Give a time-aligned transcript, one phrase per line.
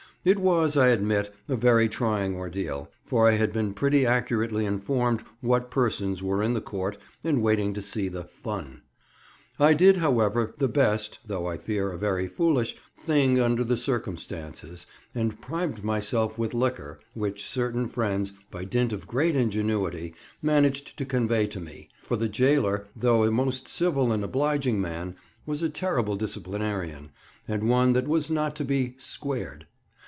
[0.23, 5.23] It was, I admit, a very trying ordeal, for I had been pretty accurately informed
[5.39, 8.83] what persons were in the court and waiting to see the "fun."
[9.59, 14.85] I did, however, the best (though, I fear, a very foolish) thing under the circumstances,
[15.15, 21.03] and primed myself with liquor, which certain friends, by dint of great ingenuity, managed to
[21.05, 25.15] convey to me, for the gaoler, though a most civil and obliging man,
[25.47, 27.09] was a terrible disciplinarian,
[27.47, 29.65] and one that was not to be "squared."